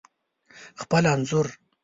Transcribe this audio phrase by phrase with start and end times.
[0.81, 1.47] خپل انځور